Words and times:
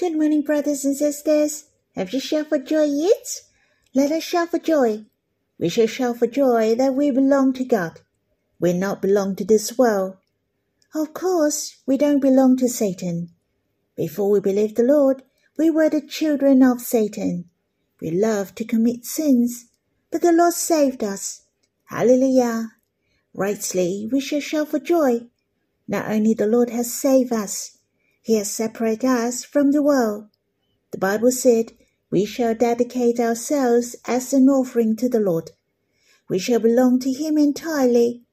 Good 0.00 0.16
morning, 0.16 0.40
brothers 0.40 0.86
and 0.86 0.96
sisters. 0.96 1.66
Have 1.94 2.14
you 2.14 2.20
shouted 2.20 2.48
for 2.48 2.58
joy 2.58 2.84
yet? 2.84 3.42
Let 3.94 4.10
us 4.10 4.22
shout 4.22 4.50
for 4.50 4.58
joy. 4.58 5.04
We 5.58 5.68
shall 5.68 5.88
shout 5.88 6.16
for 6.16 6.26
joy 6.26 6.74
that 6.76 6.94
we 6.94 7.10
belong 7.10 7.52
to 7.52 7.66
God. 7.66 8.00
We 8.58 8.72
not 8.72 9.02
belong 9.02 9.36
to 9.36 9.44
this 9.44 9.76
world. 9.76 10.16
Of 10.94 11.12
course, 11.12 11.76
we 11.84 11.98
don't 11.98 12.20
belong 12.20 12.56
to 12.56 12.68
Satan. 12.70 13.28
Before 13.94 14.30
we 14.30 14.40
believed 14.40 14.76
the 14.76 14.84
Lord, 14.84 15.22
we 15.58 15.68
were 15.68 15.90
the 15.90 16.00
children 16.00 16.62
of 16.62 16.80
Satan. 16.80 17.50
We 18.00 18.10
loved 18.10 18.56
to 18.56 18.64
commit 18.64 19.04
sins, 19.04 19.66
but 20.10 20.22
the 20.22 20.32
Lord 20.32 20.54
saved 20.54 21.04
us. 21.04 21.42
Hallelujah. 21.90 22.70
Rightly, 23.34 24.08
we 24.10 24.22
shall 24.22 24.40
shout 24.40 24.68
for 24.68 24.78
joy. 24.78 25.26
Not 25.86 26.10
only 26.10 26.32
the 26.32 26.46
Lord 26.46 26.70
has 26.70 26.90
saved 26.90 27.34
us, 27.34 27.76
he 28.22 28.36
has 28.36 28.50
separated 28.50 29.06
us 29.06 29.44
from 29.44 29.72
the 29.72 29.82
world. 29.82 30.28
The 30.92 30.98
Bible 30.98 31.32
said, 31.32 31.72
We 32.10 32.24
shall 32.24 32.54
dedicate 32.54 33.18
ourselves 33.18 33.96
as 34.06 34.32
an 34.32 34.48
offering 34.48 34.96
to 34.96 35.08
the 35.08 35.20
Lord. 35.20 35.52
We 36.28 36.38
shall 36.38 36.60
belong 36.60 37.00
to 37.00 37.12
Him 37.12 37.38
entirely, 37.38 38.24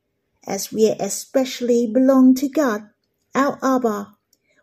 as 0.45 0.71
we 0.71 0.88
especially 0.88 1.88
belong 1.88 2.35
to 2.35 2.49
God, 2.49 2.89
our 3.34 3.57
Abba. 3.63 4.15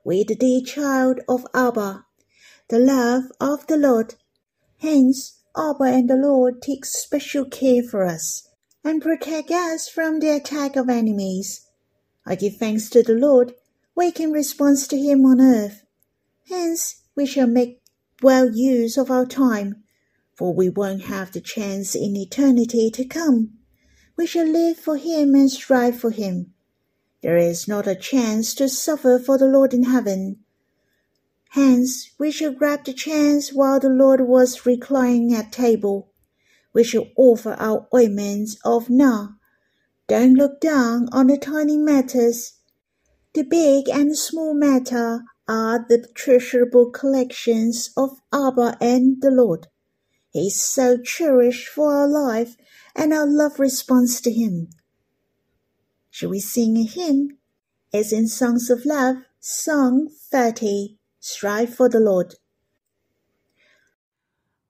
We 0.05 0.25
the 0.25 0.35
dear 0.35 0.61
child 0.61 1.21
of 1.29 1.47
Abba, 1.55 2.05
the 2.69 2.79
love 2.79 3.25
of 3.41 3.67
the 3.67 3.77
Lord. 3.77 4.17
Hence, 4.79 5.41
Abba 5.57 5.85
and 5.85 6.11
the 6.11 6.17
Lord 6.17 6.61
take 6.61 6.85
special 6.85 7.45
care 7.45 7.83
for 7.83 8.05
us 8.05 8.49
and 8.85 9.01
protect 9.01 9.51
us 9.51 9.89
from 9.89 10.21
the 10.21 10.29
attack 10.29 10.77
of 10.77 10.91
enemies. 10.91 11.67
I 12.27 12.35
give 12.35 12.57
thanks 12.57 12.91
to 12.91 13.03
the 13.03 13.15
Lord 13.15 13.55
we 13.97 14.11
can 14.11 14.33
respond 14.33 14.79
to 14.79 14.97
Him 14.97 15.25
on 15.25 15.41
earth. 15.41 15.85
Hence, 16.49 17.03
we 17.15 17.27
shall 17.27 17.47
make 17.47 17.81
well 18.23 18.51
use 18.55 18.97
of 18.97 19.11
our 19.11 19.27
time, 19.27 19.85
for 20.35 20.53
we 20.53 20.69
won't 20.69 21.05
have 21.05 21.33
the 21.33 21.41
chance 21.41 21.95
in 21.95 22.17
eternity 22.17 22.91
to 22.91 23.05
come. 23.05 23.53
We 24.17 24.27
shall 24.27 24.47
live 24.47 24.79
for 24.79 24.97
Him 24.97 25.35
and 25.35 25.51
strive 25.51 25.99
for 25.99 26.11
Him. 26.11 26.53
There 27.23 27.37
is 27.37 27.69
not 27.69 27.87
a 27.87 27.95
chance 27.95 28.55
to 28.55 28.69
suffer 28.69 29.19
for 29.19 29.39
the 29.39 29.47
Lord 29.47 29.73
in 29.73 29.85
heaven. 29.85 30.41
Hence, 31.51 32.11
we 32.19 32.33
shall 32.33 32.53
grab 32.53 32.85
the 32.85 32.93
chance 32.93 33.53
while 33.53 33.79
the 33.79 33.89
Lord 33.89 34.21
was 34.23 34.67
reclining 34.67 35.33
at 35.33 35.53
table. 35.53 36.11
We 36.73 36.83
shall 36.83 37.07
offer 37.17 37.55
our 37.61 37.87
ointments 37.95 38.57
of 38.65 38.91
nard. 38.91 39.31
Don't 40.09 40.35
look 40.35 40.61
down 40.61 41.09
on 41.13 41.29
the 41.29 41.39
tiny 41.39 41.79
matters 41.79 42.55
the 43.35 43.43
big 43.43 43.89
and 43.89 44.17
small 44.17 44.55
matter 44.55 45.25
are 45.49 45.85
the 45.89 46.07
treasurable 46.15 46.91
collections 46.91 47.91
of 47.97 48.21
Abba 48.33 48.77
and 48.81 49.21
the 49.21 49.31
Lord. 49.31 49.67
He 50.31 50.47
is 50.47 50.63
so 50.63 50.99
cherished 50.99 51.69
for 51.69 51.93
our 51.93 52.09
life 52.09 52.57
and 52.95 53.13
our 53.13 53.27
love 53.27 53.59
responds 53.59 54.21
to 54.23 54.33
him. 54.33 54.69
Shall 56.11 56.31
we 56.31 56.41
sing 56.41 56.77
a 56.77 56.85
hymn? 56.85 57.39
As 57.93 58.13
in 58.13 58.29
Songs 58.29 58.71
of 58.71 58.85
Love, 58.85 59.17
Song 59.41 60.09
30, 60.31 60.99
Strive 61.21 61.75
for 61.75 61.89
the 61.89 62.01
Lord. 62.01 62.35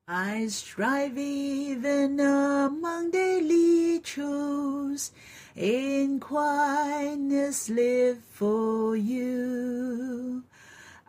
I 0.06 0.46
strive 0.46 1.18
even 1.18 2.20
among 2.20 3.10
daily 3.10 3.98
chores 4.00 5.10
in 5.56 6.19
quietness 6.19 7.69
live 7.70 8.19
for 8.33 8.97
you. 8.97 10.42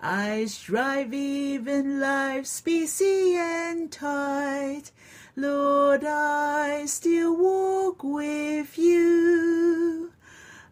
I 0.01 0.45
strive 0.45 1.13
even 1.13 1.99
life's 1.99 2.61
busy 2.61 3.35
and 3.37 3.91
tight. 3.91 4.91
Lord, 5.35 6.03
I 6.05 6.85
still 6.85 7.35
walk 7.35 8.03
with 8.03 8.77
you. 8.77 10.11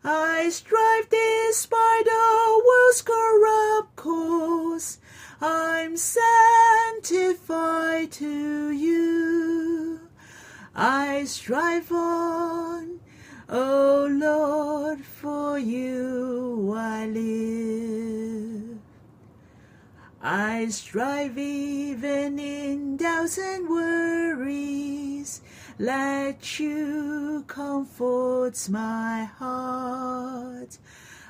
I 0.03 0.49
strive 0.49 1.09
despite 1.09 2.05
the 2.05 2.61
world's 2.63 3.01
corrupt 3.01 3.95
course. 3.95 4.99
I'm 5.41 5.97
sanctified 5.97 7.01
to 8.11 8.71
you. 8.71 9.99
I 10.75 11.23
strive 11.25 11.91
on 11.91 12.72
O 13.49 14.07
Lord, 14.09 15.03
for 15.03 15.59
you 15.59 16.73
I 16.75 17.05
live. 17.07 18.79
I 20.21 20.67
strive 20.69 21.37
even 21.37 22.39
in 22.39 22.95
doubts 22.95 23.37
and 23.37 23.67
worries. 23.67 25.41
Let 25.77 26.59
you 26.59 27.43
comfort 27.47 28.69
my 28.69 29.25
heart. 29.25 30.77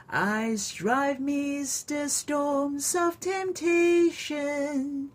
I 0.07 0.56
strive 0.56 1.19
midst 1.19 1.88
the 1.88 2.07
storms 2.07 2.96
of 2.96 3.19
temptation. 3.19 5.09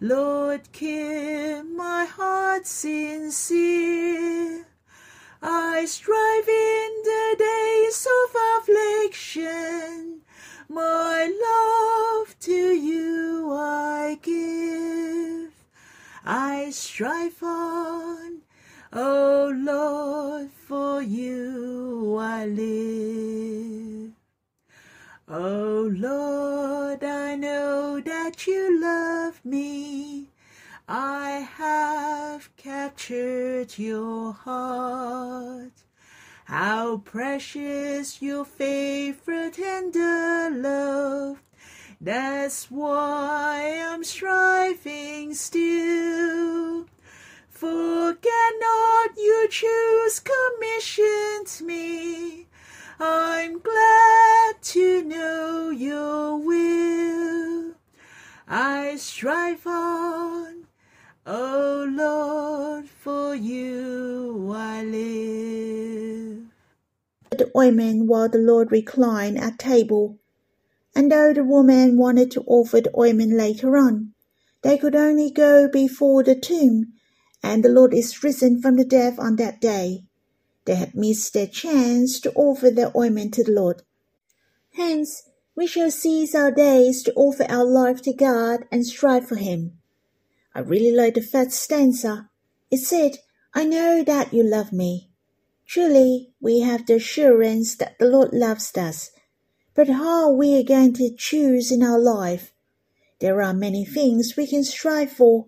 Lord, 0.00 0.72
keep 0.72 1.64
my 1.76 2.06
heart 2.06 2.66
sincere. 2.66 4.66
I 5.42 5.86
strive 5.86 6.48
in 6.48 6.90
the 7.02 7.36
days 7.38 8.06
of 8.06 8.36
affliction. 8.58 10.20
My 10.68 11.26
love 11.26 12.38
to 12.40 12.52
you 12.52 13.50
I 13.52 14.18
give. 14.20 15.52
I 16.24 16.70
strive 16.70 17.42
on, 17.42 18.42
O 18.92 19.52
Lord, 19.56 20.50
for 20.50 21.00
you 21.00 22.16
I 22.20 22.44
live. 22.44 24.12
O 25.26 25.34
oh 25.36 25.90
Lord, 25.94 27.02
I 27.02 27.36
know 27.36 28.00
that 28.00 28.46
you 28.46 28.80
love 28.80 29.40
me 29.44 30.29
I 30.92 31.48
have 31.56 32.50
captured 32.56 33.78
your 33.78 34.32
heart. 34.32 35.70
How 36.46 36.96
precious 36.96 38.20
your 38.20 38.44
favorite 38.44 39.54
tender 39.54 40.50
love. 40.50 41.40
That's 42.00 42.72
why 42.72 43.80
I'm 43.86 44.02
striving 44.02 45.32
still. 45.34 46.86
Forget 47.48 48.52
not 48.58 49.10
you 49.16 49.46
choose 49.48 50.20
commissioned 50.20 51.68
me. 51.68 52.48
I'm 52.98 53.60
glad 53.60 54.60
to 54.60 55.04
know 55.04 55.70
your 55.70 56.36
will. 56.36 57.74
I 58.48 58.96
strive 58.96 59.64
on 59.68 60.49
O 61.26 61.86
Lord, 61.90 62.88
for 62.88 63.34
you 63.34 64.50
I 64.54 64.82
live. 64.82 66.46
The 67.30 67.50
ointment 67.54 68.08
while 68.08 68.30
the 68.30 68.38
Lord 68.38 68.72
reclined 68.72 69.38
at 69.38 69.58
table. 69.58 70.18
And 70.96 71.12
though 71.12 71.34
the 71.34 71.44
woman 71.44 71.98
wanted 71.98 72.30
to 72.32 72.44
offer 72.46 72.80
the 72.80 72.98
ointment 72.98 73.34
later 73.34 73.76
on, 73.76 74.14
they 74.62 74.78
could 74.78 74.96
only 74.96 75.30
go 75.30 75.68
before 75.68 76.22
the 76.22 76.34
tomb, 76.34 76.94
and 77.42 77.62
the 77.62 77.68
Lord 77.68 77.92
is 77.92 78.24
risen 78.24 78.62
from 78.62 78.76
the 78.76 78.84
dead 78.84 79.18
on 79.18 79.36
that 79.36 79.60
day. 79.60 80.04
They 80.64 80.76
had 80.76 80.94
missed 80.94 81.34
their 81.34 81.46
chance 81.46 82.18
to 82.20 82.32
offer 82.32 82.70
their 82.70 82.96
ointment 82.96 83.34
to 83.34 83.44
the 83.44 83.52
Lord. 83.52 83.82
Hence, 84.74 85.28
we 85.54 85.66
shall 85.66 85.90
seize 85.90 86.34
our 86.34 86.50
days 86.50 87.02
to 87.02 87.12
offer 87.14 87.44
our 87.48 87.64
life 87.64 88.00
to 88.02 88.14
God 88.14 88.64
and 88.72 88.86
strive 88.86 89.28
for 89.28 89.36
Him. 89.36 89.79
I 90.54 90.60
really 90.60 90.90
like 90.90 91.14
the 91.14 91.22
first 91.22 91.52
stanza. 91.52 92.28
It 92.70 92.78
said, 92.78 93.18
I 93.54 93.64
know 93.64 94.02
that 94.02 94.32
you 94.32 94.42
love 94.42 94.72
me. 94.72 95.10
Truly, 95.66 96.32
we 96.40 96.60
have 96.60 96.86
the 96.86 96.94
assurance 96.94 97.76
that 97.76 97.98
the 97.98 98.06
Lord 98.06 98.32
loves 98.32 98.76
us. 98.76 99.10
But 99.74 99.88
how 99.88 100.30
are 100.30 100.34
we 100.34 100.62
going 100.64 100.94
to 100.94 101.14
choose 101.16 101.70
in 101.70 101.82
our 101.82 101.98
life? 101.98 102.52
There 103.20 103.40
are 103.42 103.54
many 103.54 103.84
things 103.84 104.36
we 104.36 104.46
can 104.46 104.64
strive 104.64 105.12
for, 105.12 105.46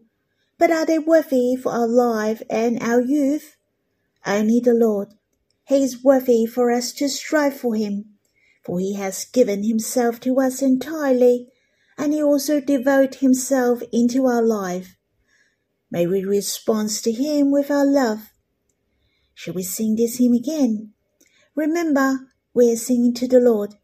but 0.58 0.70
are 0.70 0.86
they 0.86 0.98
worthy 0.98 1.56
for 1.56 1.72
our 1.72 1.88
life 1.88 2.42
and 2.48 2.80
our 2.80 3.00
youth? 3.00 3.56
Only 4.24 4.60
the 4.60 4.74
Lord. 4.74 5.08
He 5.64 5.82
is 5.82 6.04
worthy 6.04 6.46
for 6.46 6.70
us 6.70 6.92
to 6.92 7.08
strive 7.08 7.56
for 7.56 7.74
him, 7.74 8.14
for 8.62 8.78
he 8.78 8.94
has 8.94 9.24
given 9.24 9.64
himself 9.64 10.20
to 10.20 10.38
us 10.40 10.62
entirely 10.62 11.48
and 11.98 12.12
he 12.12 12.22
also 12.22 12.60
devote 12.60 13.16
himself 13.16 13.82
into 13.92 14.26
our 14.26 14.42
life. 14.42 14.96
May 15.90 16.06
we 16.06 16.24
respond 16.24 16.90
to 16.90 17.12
him 17.12 17.50
with 17.50 17.70
our 17.70 17.86
love. 17.86 18.32
Shall 19.34 19.54
we 19.54 19.62
sing 19.62 19.96
this 19.96 20.18
hymn 20.18 20.32
again? 20.32 20.92
Remember, 21.54 22.28
we 22.54 22.72
are 22.72 22.76
singing 22.76 23.14
to 23.14 23.28
the 23.28 23.40
Lord. 23.40 23.74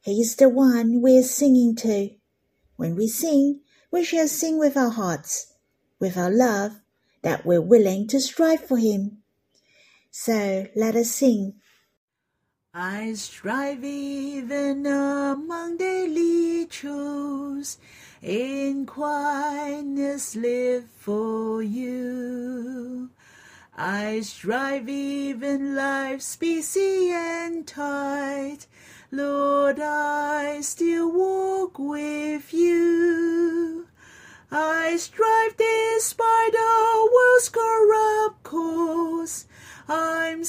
He 0.00 0.20
is 0.20 0.36
the 0.36 0.48
one 0.48 1.02
we 1.02 1.18
are 1.18 1.22
singing 1.22 1.74
to. 1.76 2.10
When 2.76 2.94
we 2.94 3.08
sing, 3.08 3.62
we 3.90 4.04
shall 4.04 4.28
sing 4.28 4.58
with 4.58 4.76
our 4.76 4.90
hearts, 4.90 5.54
with 5.98 6.16
our 6.16 6.30
love, 6.30 6.80
that 7.22 7.44
we're 7.44 7.60
willing 7.60 8.06
to 8.08 8.20
strive 8.20 8.60
for 8.60 8.78
Him. 8.78 9.18
So 10.10 10.68
let 10.76 10.94
us 10.94 11.10
sing. 11.10 11.54
I 12.78 13.14
strive 13.14 13.82
even 13.84 14.84
among 14.84 15.78
daily 15.78 16.66
chores, 16.66 17.78
in 18.20 18.84
quietness 18.84 20.36
live 20.36 20.84
for 20.98 21.62
you. 21.62 23.08
I 23.74 24.20
strive 24.20 24.90
even 24.90 25.74
life's 25.74 26.36
busy 26.36 27.12
and 27.12 27.66
tight, 27.66 28.66
Lord, 29.10 29.80
I 29.80 30.60
still 30.60 31.10
walk 31.10 31.78
with 31.78 32.52
you. 32.52 33.86
I 34.52 34.96
strive 34.98 35.56
despite 35.56 36.52
the 36.52 37.10
world's 37.10 37.48
corrupt 37.48 38.42
course. 38.42 39.46
I'm 39.88 40.44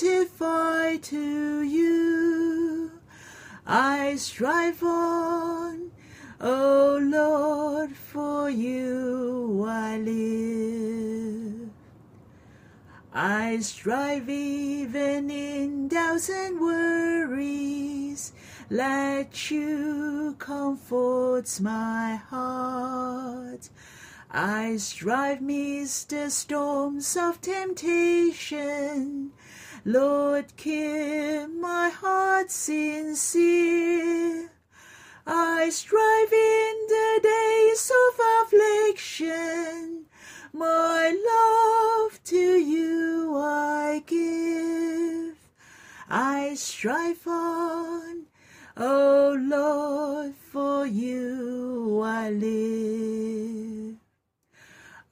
sanctified 0.00 1.02
to 1.02 1.62
you. 1.62 2.90
I 3.66 4.16
strive 4.16 4.82
on, 4.82 5.90
O 6.40 6.98
Lord, 7.02 7.94
for 7.94 8.48
you 8.48 9.66
I 9.68 9.98
live. 9.98 11.68
I 13.12 13.58
strive 13.60 14.30
even 14.30 15.30
in 15.30 15.88
doubts 15.88 16.30
and 16.30 16.58
worries. 16.58 18.32
Let 18.70 19.50
you 19.50 20.34
comfort 20.38 21.60
my 21.60 22.14
heart. 22.14 23.68
I 24.30 24.76
strive 24.78 25.42
midst 25.42 26.08
the 26.08 26.30
storms 26.30 27.16
of 27.18 27.42
temptation. 27.42 29.32
Lord, 29.84 30.54
keep 30.58 31.48
my 31.58 31.88
heart 31.88 32.50
sincere. 32.50 34.50
I 35.26 35.70
strive 35.70 36.32
in 36.32 36.74
the 36.88 37.20
days 37.22 37.90
of 37.90 38.20
affliction. 38.42 40.04
My 40.52 41.10
love 41.10 42.22
to 42.24 42.36
you 42.36 43.34
I 43.36 44.02
give. 44.06 45.36
I 46.10 46.54
strive 46.56 47.26
on, 47.26 48.26
O 48.76 49.36
Lord, 49.40 50.34
for 50.34 50.86
you 50.86 52.02
I 52.04 52.30
live. 52.30 53.79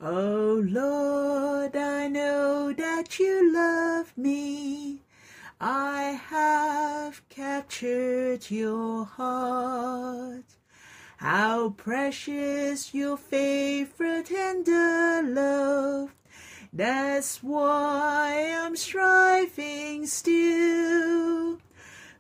Oh 0.01 0.63
Lord, 0.65 1.75
I 1.75 2.07
know 2.07 2.73
that 2.73 3.19
you 3.19 3.53
love 3.53 4.17
me. 4.17 5.01
I 5.61 6.21
have 6.31 7.29
captured 7.29 8.49
your 8.49 9.05
heart. 9.05 10.45
How 11.17 11.71
precious 11.71 12.95
your 12.95 13.17
favorite 13.17 14.27
tender 14.27 15.21
love. 15.25 16.15
That's 16.73 17.43
why 17.43 18.57
I'm 18.57 18.77
striving 18.77 20.07
still. 20.07 21.59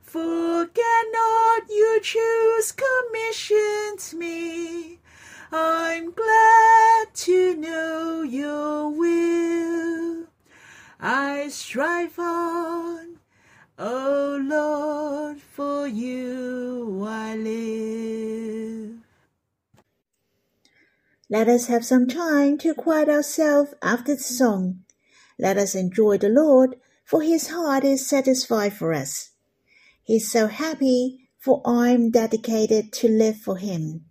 Forget 0.03 1.05
not 1.13 1.69
you 1.71 2.01
choose 2.03 2.38
strive 11.69 12.19
on, 12.19 13.19
O 13.79 14.41
Lord, 14.43 15.38
for 15.38 15.87
you 15.87 17.05
I 17.06 17.37
live. 17.37 19.00
Let 21.29 21.47
us 21.47 21.67
have 21.67 21.85
some 21.85 22.06
time 22.06 22.56
to 22.61 22.73
quiet 22.73 23.11
ourselves 23.11 23.75
after 23.82 24.15
the 24.15 24.23
song. 24.23 24.85
Let 25.38 25.59
us 25.59 25.75
enjoy 25.75 26.17
the 26.17 26.31
Lord, 26.31 26.76
for 27.05 27.20
his 27.20 27.49
heart 27.49 27.85
is 27.85 28.09
satisfied 28.09 28.73
for 28.73 28.94
us. 28.94 29.32
He's 30.03 30.32
so 30.32 30.47
happy, 30.47 31.29
for 31.38 31.61
I'm 31.67 32.11
dedicated 32.11 32.94
to 32.94 33.09
live 33.09 33.37
for 33.37 33.59
him. 33.59 34.06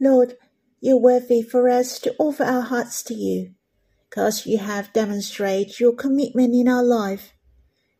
Lord, 0.00 0.38
you're 0.80 0.96
worthy 0.96 1.42
for 1.42 1.68
us 1.68 1.98
to 1.98 2.14
offer 2.18 2.44
our 2.44 2.62
hearts 2.62 3.02
to 3.02 3.14
you, 3.14 3.50
because 4.16 4.46
you 4.46 4.56
have 4.56 4.94
demonstrated 4.94 5.78
your 5.78 5.92
commitment 5.92 6.54
in 6.54 6.66
our 6.66 6.82
life. 6.82 7.34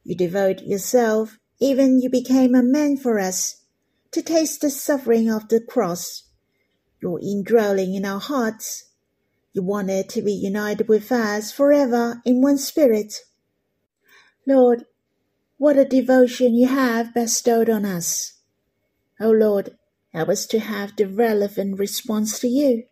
You 0.02 0.16
devote 0.16 0.62
yourself, 0.62 1.38
even 1.60 2.00
you 2.00 2.08
became 2.08 2.54
a 2.54 2.62
man 2.62 2.96
for 2.96 3.18
us, 3.18 3.66
to 4.12 4.22
taste 4.22 4.62
the 4.62 4.70
suffering 4.70 5.30
of 5.30 5.50
the 5.50 5.60
cross. 5.60 6.22
You're 7.02 7.20
indwelling 7.20 7.94
in 7.94 8.06
our 8.06 8.18
hearts. 8.18 8.84
You 9.52 9.62
wanted 9.62 10.08
to 10.08 10.22
be 10.22 10.32
united 10.32 10.88
with 10.88 11.12
us 11.12 11.52
forever 11.52 12.22
in 12.24 12.40
one 12.40 12.56
spirit. 12.56 13.12
Lord, 14.46 14.86
what 15.58 15.76
a 15.76 15.84
devotion 15.84 16.54
you 16.54 16.68
have 16.68 17.12
bestowed 17.12 17.68
on 17.68 17.84
us. 17.84 18.40
O 19.20 19.26
oh 19.26 19.32
Lord, 19.32 19.76
Help 20.14 20.30
us 20.30 20.46
to 20.46 20.60
have 20.60 20.96
the 20.96 21.04
relevant 21.04 21.78
response 21.78 22.38
to 22.38 22.48
you. 22.48 22.84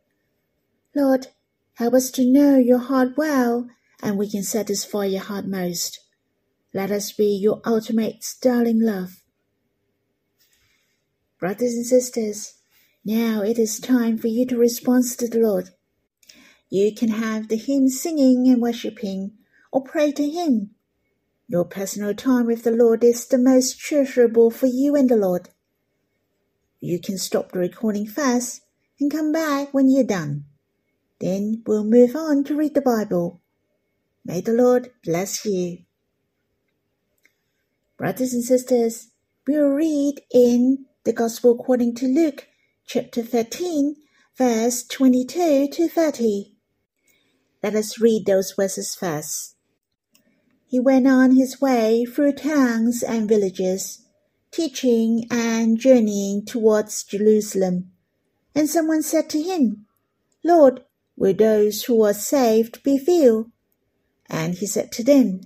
Lord, 0.94 1.28
help 1.74 1.94
us 1.94 2.10
to 2.12 2.24
know 2.24 2.56
your 2.56 2.78
heart 2.78 3.16
well 3.16 3.68
and 4.02 4.18
we 4.18 4.30
can 4.30 4.42
satisfy 4.42 5.04
your 5.04 5.22
heart 5.22 5.46
most. 5.46 6.00
Let 6.72 6.90
us 6.90 7.12
be 7.12 7.36
your 7.36 7.60
ultimate 7.64 8.24
sterling 8.24 8.80
love. 8.80 9.22
Brothers 11.38 11.74
and 11.74 11.86
sisters, 11.86 12.54
now 13.04 13.42
it 13.42 13.58
is 13.58 13.78
time 13.78 14.18
for 14.18 14.28
you 14.28 14.46
to 14.46 14.56
respond 14.56 15.04
to 15.18 15.28
the 15.28 15.38
Lord. 15.38 15.70
You 16.70 16.94
can 16.94 17.10
have 17.10 17.48
the 17.48 17.56
hymn 17.56 17.88
singing 17.88 18.48
and 18.48 18.60
worshiping 18.60 19.32
or 19.70 19.84
pray 19.84 20.10
to 20.12 20.28
Him. 20.28 20.70
Your 21.46 21.64
personal 21.64 22.14
time 22.14 22.46
with 22.46 22.64
the 22.64 22.70
Lord 22.70 23.04
is 23.04 23.26
the 23.26 23.38
most 23.38 23.78
treasurable 23.78 24.50
for 24.50 24.66
you 24.66 24.96
and 24.96 25.08
the 25.08 25.16
Lord. 25.16 25.50
You 26.80 26.98
can 26.98 27.18
stop 27.18 27.52
the 27.52 27.58
recording 27.58 28.06
fast 28.06 28.62
and 28.98 29.10
come 29.10 29.30
back 29.30 29.72
when 29.72 29.90
you're 29.90 30.04
done. 30.04 30.46
Then 31.20 31.62
we'll 31.66 31.84
move 31.84 32.16
on 32.16 32.44
to 32.44 32.56
read 32.56 32.74
the 32.74 32.80
Bible. 32.80 33.40
May 34.24 34.40
the 34.40 34.52
Lord 34.52 34.90
bless 35.04 35.44
you. 35.44 35.78
Brothers 37.96 38.32
and 38.34 38.42
sisters, 38.42 39.08
we'll 39.46 39.68
read 39.68 40.22
in 40.32 40.86
the 41.04 41.12
Gospel 41.12 41.52
according 41.52 41.94
to 41.96 42.06
Luke 42.06 42.48
chapter 42.86 43.22
13, 43.22 43.96
verse 44.36 44.84
22 44.84 45.68
to 45.68 45.88
30. 45.88 46.54
Let 47.62 47.74
us 47.74 48.00
read 48.00 48.26
those 48.26 48.52
verses 48.52 48.94
first. 48.94 49.54
He 50.66 50.80
went 50.80 51.06
on 51.06 51.36
his 51.36 51.60
way 51.60 52.04
through 52.04 52.32
towns 52.32 53.02
and 53.02 53.28
villages 53.28 54.04
teaching 54.54 55.26
and 55.32 55.78
journeying 55.78 56.44
towards 56.44 57.02
Jerusalem. 57.02 57.90
And 58.54 58.70
someone 58.70 59.02
said 59.02 59.28
to 59.30 59.42
him, 59.42 59.86
Lord, 60.44 60.84
will 61.16 61.34
those 61.34 61.84
who 61.84 62.02
are 62.02 62.14
saved 62.14 62.82
be 62.82 62.98
few? 62.98 63.52
And 64.28 64.54
he 64.54 64.66
said 64.66 64.92
to 64.92 65.04
them, 65.04 65.40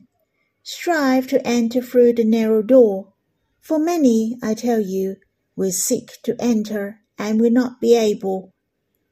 Strive 0.63 1.27
to 1.29 1.47
enter 1.47 1.81
through 1.81 2.15
the 2.15 2.25
narrow 2.25 2.63
door, 2.63 3.13
for 3.61 3.79
many, 3.79 4.39
I 4.43 4.55
tell 4.55 4.81
you, 4.81 5.17
will 5.57 5.73
seek 5.73 6.23
to 6.23 6.37
enter 6.41 7.01
and 7.19 7.41
will 7.41 7.51
not 7.51 7.81
be 7.81 7.95
able. 7.95 8.53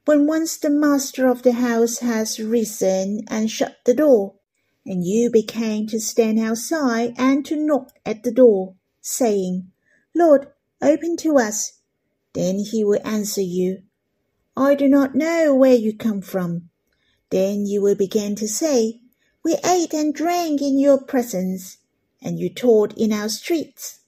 When 0.05 0.25
once 0.25 0.57
the 0.57 0.69
master 0.69 1.27
of 1.27 1.43
the 1.43 1.51
house 1.51 1.99
has 1.99 2.39
risen 2.39 3.21
and 3.27 3.51
shut 3.51 3.77
the 3.85 3.93
door, 3.93 4.35
and 4.85 5.03
you 5.03 5.29
became 5.29 5.85
to 5.87 5.99
stand 5.99 6.39
outside 6.39 7.13
and 7.17 7.45
to 7.45 7.57
knock 7.57 7.91
at 8.05 8.23
the 8.23 8.31
door, 8.31 8.75
saying, 9.01 9.71
Lord, 10.15 10.47
open 10.81 11.17
to 11.17 11.37
us. 11.37 11.73
Then 12.33 12.59
he 12.59 12.83
will 12.83 13.01
answer 13.03 13.41
you, 13.41 13.83
I 14.57 14.73
do 14.73 14.89
not 14.89 15.13
know 15.13 15.53
where 15.53 15.75
you 15.75 15.95
come 15.95 16.19
from. 16.19 16.69
Then 17.29 17.67
you 17.67 17.79
will 17.79 17.93
begin 17.93 18.33
to 18.37 18.47
say, 18.47 19.01
We 19.43 19.55
ate 19.63 19.93
and 19.93 20.15
drank 20.15 20.63
in 20.63 20.79
your 20.79 20.99
presence, 20.99 21.77
and 22.23 22.39
you 22.39 22.49
taught 22.49 22.97
in 22.97 23.13
our 23.13 23.29
streets. 23.29 23.99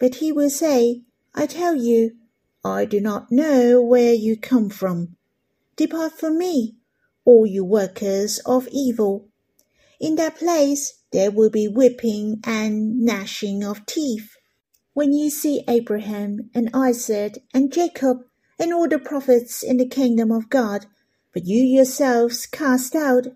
But 0.00 0.16
he 0.16 0.32
will 0.32 0.50
say, 0.50 1.02
I 1.36 1.46
tell 1.46 1.76
you, 1.76 2.16
I 2.64 2.84
do 2.84 3.00
not 3.00 3.30
know 3.30 3.80
where 3.80 4.12
you 4.12 4.36
come 4.36 4.70
from. 4.70 5.14
Depart 5.76 6.18
from 6.18 6.36
me, 6.36 6.74
all 7.24 7.46
you 7.46 7.64
workers 7.64 8.40
of 8.44 8.66
evil. 8.72 9.28
In 10.00 10.16
that 10.16 10.34
place 10.34 10.94
there 11.12 11.30
will 11.30 11.50
be 11.50 11.68
weeping 11.68 12.40
and 12.42 13.02
gnashing 13.02 13.62
of 13.62 13.86
teeth 13.86 14.36
when 14.94 15.12
you 15.12 15.30
see 15.30 15.62
Abraham 15.68 16.50
and 16.52 16.70
Isaac 16.74 17.44
and 17.54 17.72
Jacob 17.72 18.25
and 18.58 18.72
all 18.72 18.88
the 18.88 18.98
prophets 18.98 19.62
in 19.62 19.76
the 19.76 19.88
kingdom 19.88 20.32
of 20.32 20.48
God, 20.48 20.86
but 21.32 21.46
you 21.46 21.62
yourselves 21.62 22.46
cast 22.46 22.94
out. 22.94 23.26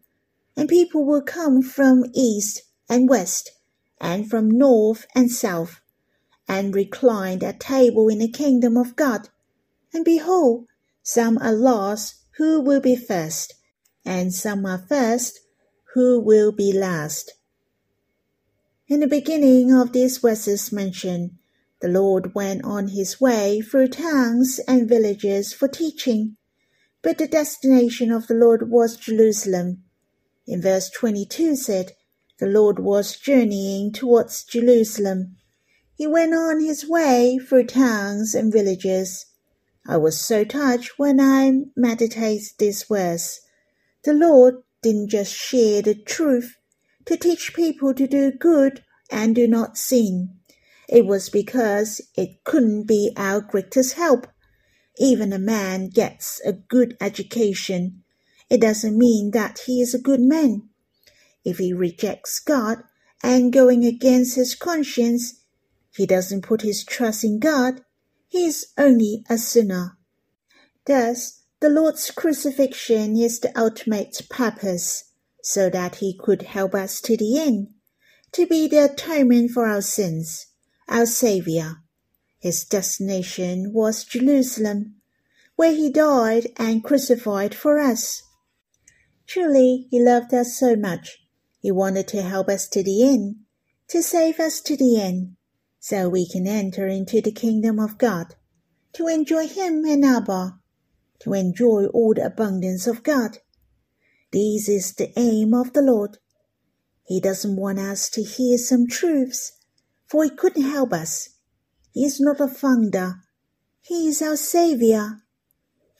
And 0.56 0.68
people 0.68 1.06
will 1.06 1.22
come 1.22 1.62
from 1.62 2.04
east 2.14 2.62
and 2.88 3.08
west, 3.08 3.50
and 4.00 4.28
from 4.28 4.50
north 4.50 5.06
and 5.14 5.30
south, 5.30 5.80
and 6.48 6.74
recline 6.74 7.42
at 7.44 7.60
table 7.60 8.08
in 8.08 8.18
the 8.18 8.30
kingdom 8.30 8.76
of 8.76 8.96
God. 8.96 9.28
And 9.92 10.04
behold, 10.04 10.66
some 11.02 11.38
are 11.38 11.52
last 11.52 12.16
who 12.36 12.60
will 12.60 12.80
be 12.80 12.96
first, 12.96 13.54
and 14.04 14.34
some 14.34 14.66
are 14.66 14.84
first 14.88 15.40
who 15.94 16.20
will 16.20 16.52
be 16.52 16.72
last. 16.72 17.32
In 18.88 19.00
the 19.00 19.06
beginning 19.06 19.72
of 19.72 19.92
these 19.92 20.18
verses 20.18 20.72
mentioned, 20.72 21.32
the 21.80 21.88
Lord 21.88 22.34
went 22.34 22.62
on 22.64 22.88
his 22.88 23.20
way 23.20 23.60
through 23.62 23.88
towns 23.88 24.60
and 24.68 24.88
villages 24.88 25.52
for 25.52 25.66
teaching, 25.66 26.36
but 27.02 27.16
the 27.16 27.26
destination 27.26 28.12
of 28.12 28.26
the 28.26 28.34
Lord 28.34 28.70
was 28.70 28.96
Jerusalem. 28.96 29.84
In 30.46 30.60
verse 30.60 30.90
22 30.90 31.56
said, 31.56 31.92
The 32.38 32.46
Lord 32.46 32.78
was 32.78 33.16
journeying 33.16 33.92
towards 33.92 34.44
Jerusalem. 34.44 35.36
He 35.94 36.06
went 36.06 36.34
on 36.34 36.60
his 36.60 36.88
way 36.88 37.38
through 37.38 37.66
towns 37.66 38.34
and 38.34 38.52
villages. 38.52 39.26
I 39.86 39.96
was 39.96 40.20
so 40.20 40.44
touched 40.44 40.98
when 40.98 41.18
I 41.18 41.62
meditated 41.76 42.48
this 42.58 42.84
verse. 42.84 43.40
The 44.04 44.12
Lord 44.12 44.56
didn't 44.82 45.08
just 45.08 45.34
share 45.34 45.80
the 45.80 45.94
truth 45.94 46.56
to 47.06 47.16
teach 47.16 47.54
people 47.54 47.94
to 47.94 48.06
do 48.06 48.32
good 48.32 48.84
and 49.10 49.34
do 49.34 49.48
not 49.48 49.78
sin. 49.78 50.39
It 50.90 51.06
was 51.06 51.28
because 51.28 52.00
it 52.16 52.42
couldn't 52.42 52.88
be 52.88 53.12
our 53.16 53.40
greatest 53.40 53.94
help. 53.94 54.26
Even 54.98 55.32
a 55.32 55.38
man 55.38 55.88
gets 55.88 56.40
a 56.44 56.52
good 56.52 56.96
education. 57.00 58.02
It 58.50 58.60
doesn't 58.60 58.98
mean 58.98 59.30
that 59.30 59.60
he 59.66 59.80
is 59.80 59.94
a 59.94 60.00
good 60.00 60.18
man. 60.18 60.68
If 61.44 61.58
he 61.58 61.72
rejects 61.72 62.40
God 62.40 62.78
and 63.22 63.52
going 63.52 63.84
against 63.84 64.34
his 64.34 64.56
conscience, 64.56 65.44
he 65.94 66.06
doesn't 66.06 66.42
put 66.42 66.62
his 66.62 66.84
trust 66.84 67.22
in 67.22 67.38
God. 67.38 67.82
He 68.26 68.46
is 68.46 68.66
only 68.76 69.24
a 69.30 69.38
sinner. 69.38 69.96
Thus, 70.86 71.42
the 71.60 71.68
Lord's 71.68 72.10
crucifixion 72.10 73.16
is 73.16 73.38
the 73.38 73.56
ultimate 73.56 74.22
purpose, 74.28 75.04
so 75.40 75.70
that 75.70 75.96
he 75.96 76.18
could 76.18 76.42
help 76.42 76.74
us 76.74 77.00
to 77.02 77.16
the 77.16 77.38
end, 77.38 77.68
to 78.32 78.44
be 78.44 78.66
the 78.66 78.86
atonement 78.86 79.52
for 79.52 79.68
our 79.68 79.82
sins 79.82 80.49
our 80.90 81.06
Saviour. 81.06 81.76
His 82.40 82.64
destination 82.64 83.72
was 83.72 84.04
Jerusalem, 84.04 84.96
where 85.54 85.72
he 85.72 85.90
died 85.90 86.48
and 86.56 86.82
crucified 86.82 87.54
for 87.54 87.78
us. 87.78 88.22
Truly, 89.26 89.86
he 89.90 90.02
loved 90.02 90.34
us 90.34 90.58
so 90.58 90.74
much. 90.74 91.18
He 91.60 91.70
wanted 91.70 92.08
to 92.08 92.22
help 92.22 92.48
us 92.48 92.66
to 92.68 92.82
the 92.82 93.06
end, 93.06 93.36
to 93.88 94.02
save 94.02 94.40
us 94.40 94.60
to 94.62 94.76
the 94.76 95.00
end, 95.00 95.36
so 95.78 96.08
we 96.08 96.28
can 96.28 96.46
enter 96.46 96.88
into 96.88 97.20
the 97.20 97.30
kingdom 97.30 97.78
of 97.78 97.96
God, 97.96 98.34
to 98.94 99.06
enjoy 99.06 99.46
him 99.46 99.84
and 99.84 100.04
Abba, 100.04 100.58
to 101.20 101.34
enjoy 101.34 101.86
all 101.86 102.14
the 102.14 102.26
abundance 102.26 102.86
of 102.86 103.02
God. 103.02 103.38
This 104.32 104.68
is 104.68 104.94
the 104.94 105.12
aim 105.16 105.54
of 105.54 105.72
the 105.72 105.82
Lord. 105.82 106.18
He 107.04 107.20
doesn't 107.20 107.56
want 107.56 107.78
us 107.78 108.08
to 108.10 108.22
hear 108.22 108.58
some 108.58 108.88
truths 108.88 109.52
for 110.10 110.24
he 110.24 110.30
couldn't 110.30 110.68
help 110.68 110.92
us. 110.92 111.28
He 111.92 112.04
is 112.04 112.20
not 112.20 112.40
a 112.40 112.48
founder. 112.48 113.22
He 113.80 114.08
is 114.08 114.20
our 114.20 114.36
Saviour. 114.36 115.22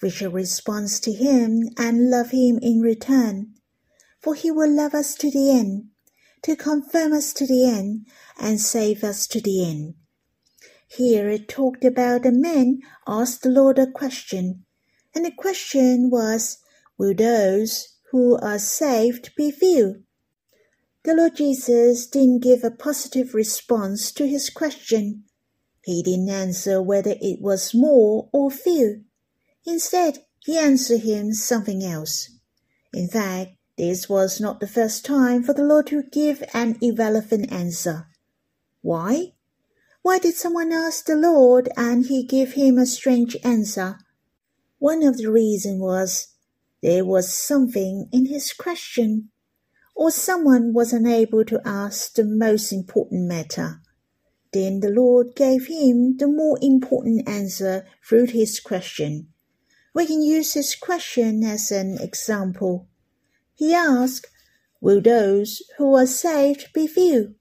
We 0.02 0.11
shall 0.11 0.33
respond 0.33 0.88
to 1.02 1.12
him 1.12 1.69
and 1.79 2.11
love 2.11 2.31
him 2.31 2.59
in 2.61 2.81
return, 2.81 3.55
for 4.21 4.35
he 4.35 4.50
will 4.50 4.75
love 4.75 4.95
us 4.95 5.14
to 5.17 5.31
the 5.31 5.52
end, 5.52 5.90
to 6.43 6.57
confirm 6.57 7.12
us 7.12 7.33
to 7.35 7.47
the 7.47 7.64
end, 7.67 8.07
and 8.38 8.61
save 8.61 9.05
us 9.05 9.29
to 9.29 9.40
the 9.40 9.64
end. 9.64 9.95
Here 10.88 11.29
it 11.29 11.49
talked 11.49 11.85
about 11.85 12.26
a 12.26 12.33
man 12.33 12.81
asked 13.07 13.43
the 13.43 13.50
Lord 13.50 13.79
a 13.79 13.87
question, 13.87 14.64
and 15.14 15.25
the 15.25 15.31
question 15.31 16.11
was, 16.11 16.59
Will 16.99 17.14
those 17.14 17.95
who 18.11 18.37
are 18.38 18.59
saved 18.59 19.31
be 19.37 19.52
few? 19.52 20.02
The 21.02 21.14
Lord 21.14 21.37
Jesus 21.37 22.07
didn't 22.07 22.42
give 22.42 22.62
a 22.62 22.71
positive 22.71 23.35
response 23.35 24.12
to 24.12 24.26
his 24.26 24.50
question. 24.50 25.25
He 25.83 26.02
didn't 26.02 26.28
answer 26.28 26.83
whether 26.83 27.14
it 27.23 27.40
was 27.40 27.75
more 27.75 28.28
or 28.33 28.50
few. 28.50 29.04
Instead, 29.64 30.19
he 30.40 30.59
answered 30.59 31.00
him 31.00 31.33
something 31.33 31.83
else. 31.83 32.30
In 32.92 33.09
fact, 33.09 33.52
this 33.78 34.11
was 34.11 34.42
not 34.42 34.61
the 34.61 34.69
first 34.69 35.07
time 35.07 35.42
for 35.42 35.54
the 35.54 35.64
Lord 35.64 35.87
to 35.87 36.02
give 36.02 36.45
an 36.52 36.76
irrelevant 36.83 37.50
answer. 37.50 38.09
Why? 38.83 39.33
Why 40.02 40.19
did 40.19 40.35
someone 40.35 40.71
ask 40.71 41.07
the 41.07 41.16
Lord 41.16 41.71
and 41.78 42.07
he 42.07 42.25
gave 42.25 42.52
him 42.52 42.76
a 42.76 42.85
strange 42.85 43.38
answer? 43.42 43.99
One 44.78 45.02
of 45.02 45.16
the 45.16 45.30
reasons 45.30 45.80
was 45.80 46.28
there 46.83 47.07
was 47.07 47.33
something 47.37 48.09
in 48.12 48.26
his 48.26 48.52
question 48.52 49.30
or 50.00 50.11
someone 50.11 50.73
was 50.73 50.95
unable 50.95 51.45
to 51.45 51.61
ask 51.62 52.14
the 52.14 52.25
most 52.25 52.73
important 52.73 53.28
matter. 53.28 53.83
Then 54.50 54.80
the 54.80 54.88
Lord 54.88 55.37
gave 55.37 55.66
him 55.66 56.16
the 56.16 56.26
more 56.26 56.59
important 56.62 57.28
answer 57.28 57.87
through 58.02 58.28
his 58.28 58.61
question. 58.61 59.28
We 59.95 60.07
can 60.07 60.23
use 60.23 60.54
his 60.54 60.75
question 60.75 61.45
as 61.45 61.71
an 61.71 61.99
example. 62.00 62.88
He 63.54 63.75
asked, 63.75 64.26
Will 64.80 65.02
those 65.02 65.61
who 65.76 65.95
are 65.95 66.07
saved 66.07 66.73
be 66.73 66.87
few? 66.87 67.35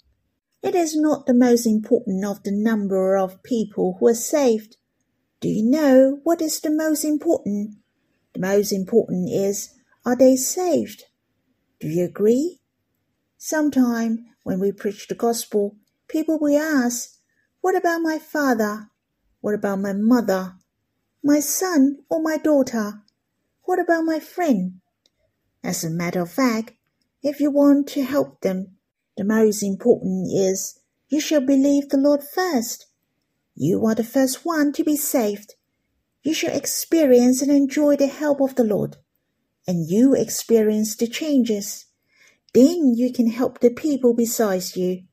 It 0.61 0.75
is 0.75 0.97
not 0.97 1.27
the 1.27 1.33
most 1.33 1.65
important 1.65 2.25
of 2.25 2.43
the 2.43 2.51
number 2.51 3.15
of 3.15 3.41
people 3.41 3.95
who 4.01 4.09
are 4.09 4.13
saved. 4.13 4.75
Do 5.39 5.47
you 5.47 5.63
know 5.63 6.19
what 6.23 6.41
is 6.41 6.59
the 6.59 6.71
most 6.71 7.05
important? 7.05 7.77
The 8.33 8.41
most 8.41 8.73
important 8.73 9.29
is, 9.29 9.69
are 10.05 10.17
they 10.17 10.35
saved? 10.35 11.05
Do 11.79 11.87
you 11.87 12.05
agree? 12.05 12.59
Sometime 13.37 14.25
when 14.43 14.59
we 14.59 14.71
preach 14.73 15.07
the 15.07 15.15
gospel, 15.15 15.77
people 16.09 16.37
will 16.37 16.57
ask, 16.57 17.19
What 17.61 17.75
about 17.75 18.01
my 18.01 18.19
father? 18.19 18.89
What 19.39 19.55
about 19.55 19.79
my 19.79 19.93
mother? 19.93 20.55
My 21.23 21.39
son 21.39 21.99
or 22.09 22.21
my 22.21 22.37
daughter? 22.37 23.03
What 23.63 23.79
about 23.79 24.03
my 24.03 24.19
friend? 24.19 24.81
As 25.63 25.83
a 25.83 25.89
matter 25.89 26.21
of 26.21 26.31
fact, 26.31 26.73
if 27.23 27.39
you 27.39 27.51
want 27.51 27.87
to 27.89 28.03
help 28.03 28.41
them, 28.41 28.77
the 29.15 29.23
most 29.23 29.63
important 29.63 30.27
is 30.33 30.79
you 31.07 31.19
shall 31.19 31.41
believe 31.41 31.89
the 31.89 31.97
Lord 31.97 32.23
first. 32.23 32.87
You 33.55 33.85
are 33.85 33.95
the 33.95 34.03
first 34.03 34.45
one 34.45 34.73
to 34.73 34.83
be 34.83 34.95
saved. 34.95 35.55
You 36.23 36.33
shall 36.33 36.55
experience 36.55 37.41
and 37.41 37.51
enjoy 37.51 37.95
the 37.95 38.07
help 38.07 38.41
of 38.41 38.55
the 38.55 38.63
Lord, 38.63 38.97
and 39.67 39.89
you 39.89 40.15
experience 40.15 40.95
the 40.95 41.07
changes. 41.07 41.85
Then 42.53 42.93
you 42.95 43.13
can 43.13 43.27
help 43.27 43.59
the 43.59 43.69
people 43.69 44.13
besides 44.13 44.75
you. 44.75 45.03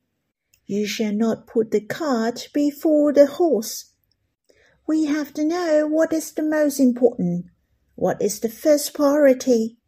You 0.66 0.86
shall 0.86 1.12
not 1.12 1.46
put 1.46 1.70
the 1.70 1.80
cart 1.80 2.48
before 2.52 3.12
the 3.12 3.26
horse. 3.26 3.92
We 4.86 5.06
have 5.06 5.34
to 5.34 5.44
know 5.44 5.86
what 5.86 6.12
is 6.12 6.32
the 6.32 6.42
most 6.42 6.80
important, 6.80 7.46
what 7.94 8.22
is 8.22 8.40
the 8.40 8.48
first 8.48 8.94
priority. 8.94 9.78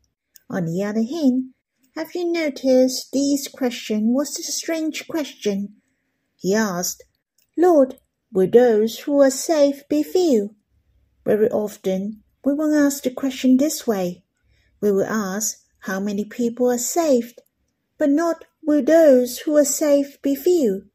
On 0.50 0.66
the 0.66 0.82
other 0.82 1.02
hand, 1.02 1.54
have 1.96 2.14
you 2.14 2.30
noticed 2.30 3.12
this 3.12 3.48
question 3.48 4.14
was 4.14 4.38
a 4.38 4.42
strange 4.42 5.08
question? 5.08 5.76
He 6.36 6.54
asked, 6.54 7.02
Lord, 7.56 7.98
will 8.32 8.48
those 8.50 9.00
who 9.00 9.20
are 9.20 9.30
saved 9.30 9.88
be 9.88 10.02
few? 10.02 10.54
Very 11.24 11.48
often, 11.50 12.22
we 12.44 12.54
will 12.54 12.74
ask 12.74 13.02
the 13.02 13.10
question 13.10 13.56
this 13.56 13.86
way. 13.86 14.22
We 14.80 14.92
will 14.92 15.04
ask, 15.04 15.58
how 15.80 16.00
many 16.00 16.24
people 16.24 16.70
are 16.70 16.78
saved, 16.78 17.40
but 17.98 18.10
not 18.10 18.44
will 18.62 18.84
those 18.84 19.38
who 19.38 19.56
are 19.56 19.64
saved 19.64 20.20
be 20.22 20.34
few. 20.34 20.86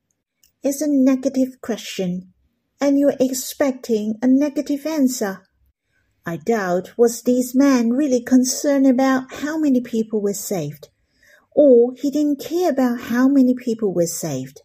It's 0.61 0.81
a 0.81 0.87
negative 0.87 1.61
question, 1.61 2.33
and 2.79 2.99
you're 2.99 3.15
expecting 3.19 4.15
a 4.21 4.27
negative 4.27 4.85
answer. 4.85 5.41
I 6.25 6.37
doubt 6.37 6.97
was 6.97 7.21
this 7.21 7.53
man 7.53 7.91
really 7.91 8.21
concerned 8.21 8.87
about 8.87 9.33
how 9.33 9.57
many 9.57 9.81
people 9.81 10.21
were 10.21 10.33
saved, 10.33 10.89
or 11.51 11.93
he 11.95 12.11
didn't 12.11 12.39
care 12.39 12.69
about 12.69 13.01
how 13.01 13.27
many 13.27 13.55
people 13.55 13.93
were 13.93 14.07
saved. 14.07 14.61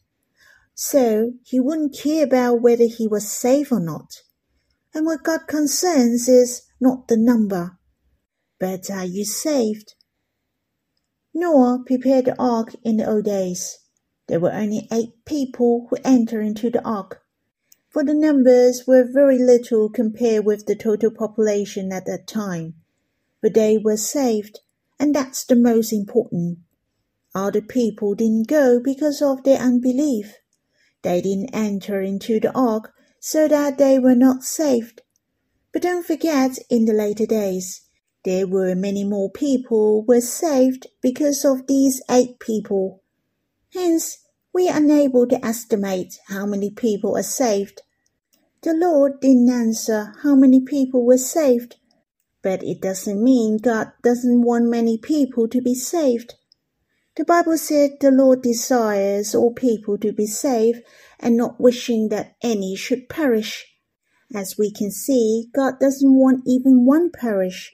So 0.75 1.33
he 1.43 1.59
wouldn't 1.59 1.99
care 1.99 2.25
about 2.25 2.63
whether 2.63 2.85
he 2.85 3.09
was 3.09 3.29
saved 3.29 3.73
or 3.73 3.81
not. 3.81 4.23
And 4.95 5.05
what 5.05 5.25
God 5.25 5.49
concerns 5.49 6.29
is 6.29 6.63
not 6.81 7.09
the 7.09 7.17
number, 7.17 7.77
but 8.59 8.91
are 8.91 9.05
you 9.05 9.25
saved? 9.25 9.95
Noah 11.35 11.83
prepared 11.87 12.25
the 12.25 12.35
ark 12.38 12.75
in 12.83 12.97
the 12.97 13.09
old 13.09 13.25
days. 13.25 13.79
There 14.27 14.41
were 14.41 14.53
only 14.53 14.88
eight 14.93 15.25
people 15.25 15.87
who 15.88 15.97
entered 16.05 16.43
into 16.43 16.71
the 16.71 16.83
ark. 16.83 17.23
for 17.88 18.05
the 18.05 18.15
numbers 18.15 18.87
were 18.87 19.03
very 19.11 19.38
little 19.38 19.88
compared 19.88 20.45
with 20.45 20.67
the 20.67 20.77
total 20.77 21.11
population 21.11 21.91
at 21.93 22.07
that 22.07 22.27
time. 22.27 22.75
But 23.41 23.55
they 23.55 23.79
were 23.79 23.97
saved, 23.97 24.61
and 24.99 25.15
that's 25.15 25.45
the 25.45 25.57
most 25.57 25.93
important. 25.93 26.59
Other 27.35 27.62
people 27.62 28.15
didn't 28.15 28.49
go 28.49 28.81
because 28.81 29.23
of 29.23 29.43
their 29.43 29.59
unbelief. 29.59 30.37
They 31.03 31.21
didn't 31.21 31.55
enter 31.55 32.03
into 32.03 32.41
the 32.41 32.53
ark 32.53 32.93
so 33.21 33.49
that 33.49 33.79
they 33.79 33.99
were 33.99 34.15
not 34.15 34.43
saved. 34.43 35.03
But 35.73 35.83
don't 35.83 36.07
forget, 36.07 36.59
in 36.69 36.85
the 36.85 36.93
later 36.93 37.27
days, 37.27 37.83
there 38.28 38.47
were 38.47 38.75
many 38.75 39.04
more 39.04 39.30
people 39.30 40.04
were 40.04 40.20
saved 40.20 40.87
because 41.00 41.47
of 41.47 41.66
these 41.66 42.02
eight 42.11 42.38
people. 42.38 43.02
Hence, 43.73 44.18
we 44.52 44.68
are 44.68 44.76
unable 44.76 45.26
to 45.26 45.42
estimate 45.42 46.18
how 46.28 46.44
many 46.44 46.70
people 46.70 47.16
are 47.16 47.23
saved. 47.23 47.80
The 48.61 48.75
Lord 48.75 49.20
didn't 49.23 49.49
answer 49.49 50.12
how 50.23 50.35
many 50.35 50.61
people 50.61 51.06
were 51.06 51.16
saved, 51.16 51.76
but 52.42 52.62
it 52.62 52.82
doesn't 52.82 53.25
mean 53.25 53.56
God 53.56 53.92
doesn't 54.02 54.42
want 54.42 54.66
many 54.66 54.99
people 54.99 55.49
to 55.49 55.62
be 55.62 55.75
saved. 55.75 56.35
The 57.16 57.25
Bible 57.25 57.56
said 57.56 57.92
the 57.99 58.11
Lord 58.11 58.42
desires 58.42 59.35
all 59.35 59.54
people 59.54 59.97
to 59.97 60.12
be 60.12 60.26
saved 60.26 60.82
and 61.18 61.35
not 61.35 61.58
wishing 61.58 62.11
that 62.11 62.37
any 62.42 62.76
should 62.76 63.08
perish. 63.08 63.64
As 64.35 64.58
we 64.58 64.70
can 64.70 64.90
see, 64.90 65.49
God 65.54 65.80
doesn't 65.80 66.14
want 66.14 66.42
even 66.47 66.85
one 66.85 67.11
perish. 67.11 67.73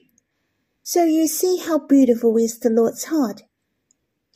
So 0.87 1.05
you 1.05 1.29
see 1.29 1.57
how 1.57 1.79
beautiful 1.79 2.37
is 2.37 2.59
the 2.59 2.69
Lord's 2.69 3.05
heart. 3.05 3.41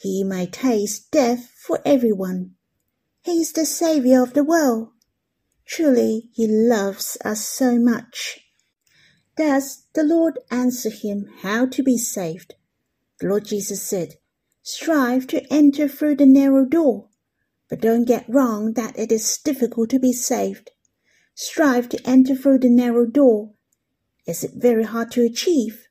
He 0.00 0.24
may 0.24 0.46
taste 0.46 1.10
death 1.10 1.50
for 1.54 1.82
everyone. 1.84 2.52
He 3.22 3.42
is 3.42 3.52
the 3.52 3.66
Saviour 3.66 4.22
of 4.22 4.32
the 4.32 4.42
world. 4.42 4.88
Truly, 5.66 6.30
He 6.32 6.46
loves 6.46 7.18
us 7.22 7.46
so 7.46 7.78
much. 7.78 8.40
Thus, 9.36 9.84
the 9.92 10.02
Lord 10.02 10.38
answered 10.50 11.04
him 11.04 11.26
how 11.42 11.66
to 11.66 11.82
be 11.82 11.98
saved. 11.98 12.54
The 13.20 13.28
Lord 13.28 13.44
Jesus 13.44 13.82
said, 13.82 14.14
Strive 14.62 15.26
to 15.26 15.46
enter 15.52 15.86
through 15.86 16.16
the 16.16 16.26
narrow 16.26 16.64
door, 16.64 17.10
but 17.68 17.82
don't 17.82 18.06
get 18.06 18.24
wrong 18.26 18.72
that 18.72 18.98
it 18.98 19.12
is 19.12 19.36
difficult 19.44 19.90
to 19.90 19.98
be 19.98 20.14
saved. 20.14 20.70
Strive 21.34 21.90
to 21.90 22.00
enter 22.08 22.34
through 22.34 22.60
the 22.60 22.70
narrow 22.70 23.04
door. 23.04 23.52
Is 24.26 24.42
it 24.42 24.52
very 24.56 24.84
hard 24.84 25.10
to 25.12 25.22
achieve? 25.26 25.87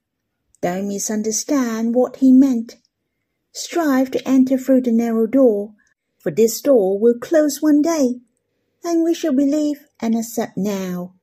Don't 0.62 0.88
misunderstand 0.88 1.94
what 1.94 2.18
he 2.18 2.32
meant. 2.32 2.78
Strive 3.52 4.12
to 4.12 4.28
enter 4.28 4.58
through 4.58 4.82
the 4.82 4.92
narrow 4.92 5.28
door, 5.28 5.74
for 6.20 6.32
this 6.32 6.62
door 6.62 7.00
will 7.00 7.18
close 7.20 7.62
one 7.62 7.82
day, 7.82 8.20
and 8.84 9.04
we 9.04 9.14
shall 9.14 9.34
believe 9.34 9.86
and 10.00 10.16
accept 10.16 10.58
now. 10.58 11.16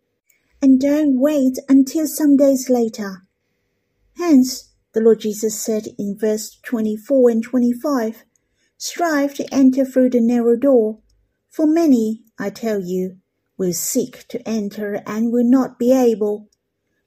And 0.62 0.81
don't 0.81 1.21
wait 1.21 1.59
until 1.69 2.07
some 2.07 2.37
days 2.37 2.71
later. 2.71 3.26
Hence, 4.17 4.71
the 4.93 5.00
Lord 5.00 5.21
Jesus 5.21 5.61
said 5.61 5.88
in 5.99 6.17
verse 6.19 6.59
24 6.64 7.31
and 7.31 7.43
25, 7.43 8.25
Strive 8.79 9.35
to 9.35 9.55
enter 9.55 9.85
through 9.85 10.11
the 10.11 10.21
narrow 10.21 10.57
door, 10.57 11.00
for 11.50 11.67
many, 11.67 12.23
I 12.38 12.50
tell 12.50 12.81
you, 12.81 13.19
will 13.57 13.73
seek 13.73 14.26
to 14.29 14.49
enter 14.49 15.03
and 15.07 15.33
will 15.33 15.49
not 15.49 15.79
be 15.79 15.93
able. 15.93 16.49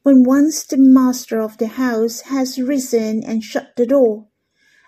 When 0.07 0.23
once 0.23 0.63
the 0.63 0.77
master 0.77 1.41
of 1.41 1.57
the 1.57 1.67
house 1.67 2.21
has 2.31 2.57
risen 2.57 3.25
and 3.25 3.43
shut 3.43 3.75
the 3.75 3.85
door, 3.85 4.29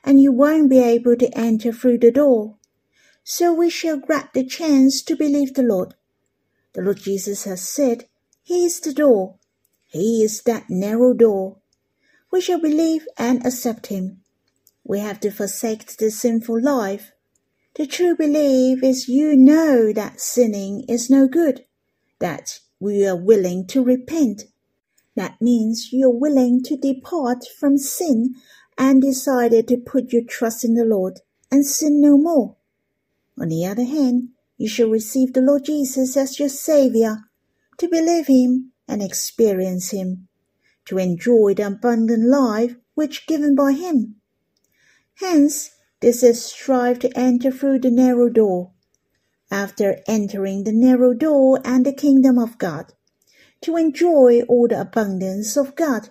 and 0.02 0.22
you 0.22 0.32
won't 0.32 0.70
be 0.70 0.80
able 0.80 1.18
to 1.18 1.38
enter 1.38 1.74
through 1.74 1.98
the 1.98 2.10
door. 2.10 2.56
So 3.26 3.52
we 3.52 3.70
shall 3.70 3.98
grab 3.98 4.28
the 4.34 4.46
chance 4.46 5.02
to 5.02 5.18
believe 5.18 5.56
the 5.56 5.62
Lord. 5.62 5.96
The 6.72 6.84
Lord 6.84 7.02
Jesus 7.02 7.44
has 7.44 7.68
said, 7.68 8.06
He 8.44 8.64
is 8.64 8.80
the 8.80 8.94
door. 8.94 9.36
He 9.88 10.24
is 10.24 10.42
that 10.44 10.70
narrow 10.70 11.14
door. 11.14 11.58
We 12.32 12.40
shall 12.40 12.62
believe 12.62 13.06
and 13.18 13.46
accept 13.46 13.88
Him. 13.88 14.22
We 14.86 15.00
have 15.00 15.20
to 15.20 15.32
forsake 15.32 15.98
the 15.98 16.12
sinful 16.12 16.64
life. 16.64 17.12
The 17.76 17.88
true 17.88 18.16
belief 18.16 18.82
is 18.84 19.10
you 19.10 19.36
know 19.36 19.92
that 19.92 20.22
sinning 20.22 20.86
is 20.88 21.10
no 21.10 21.28
good, 21.28 21.66
that 22.20 22.62
we 22.80 23.06
are 23.06 23.18
willing 23.18 23.68
to 23.68 23.84
repent 23.84 24.44
that 25.16 25.42
means 25.42 25.90
you're 25.92 26.10
willing 26.10 26.64
to 26.64 26.78
depart 26.78 27.46
from 27.60 27.78
sin 27.78 28.36
and 28.78 29.02
decided 29.02 29.68
to 29.68 29.78
put 29.78 30.14
your 30.14 30.24
trust 30.24 30.64
in 30.64 30.76
the 30.76 30.86
Lord 30.86 31.20
and 31.52 31.66
sin 31.66 32.00
no 32.00 32.18
more. 32.18 32.56
On 33.38 33.50
the 33.50 33.66
other 33.66 33.84
hand, 33.84 34.30
you 34.58 34.68
shall 34.68 34.90
receive 34.90 35.34
the 35.34 35.42
Lord 35.42 35.66
Jesus 35.66 36.16
as 36.18 36.40
your 36.40 36.50
Savior, 36.50 37.20
to 37.78 37.88
believe 37.88 38.28
Him 38.28 38.74
and 38.88 39.02
experience 39.02 39.92
Him, 39.92 40.28
to 40.86 40.98
enjoy 40.98 41.54
the 41.54 41.68
abundant 41.68 42.28
life 42.28 42.76
which 42.94 43.28
given 43.28 43.56
by 43.56 43.72
Him. 43.72 44.16
Hence, 45.16 45.72
this 46.02 46.24
is 46.24 46.44
strive 46.44 47.00
to 47.00 47.18
enter 47.18 47.52
through 47.52 47.80
the 47.80 47.92
narrow 47.92 48.30
door. 48.30 48.72
After 49.52 50.02
entering 50.08 50.64
the 50.64 50.72
narrow 50.72 51.14
door 51.14 51.60
and 51.66 51.86
the 51.86 51.94
kingdom 51.94 52.38
of 52.38 52.58
God, 52.58 52.94
to 53.62 53.76
enjoy 53.76 54.42
all 54.44 54.68
the 54.68 54.82
abundance 54.82 55.58
of 55.58 55.76
God. 55.76 56.10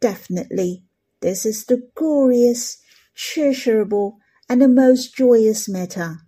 Definitely, 0.00 0.84
this 1.20 1.44
is 1.44 1.64
the 1.64 1.88
glorious, 1.94 2.78
treasurable, 3.14 4.18
and 4.48 4.62
the 4.62 4.68
most 4.68 5.14
joyous 5.14 5.68
matter. 5.68 6.18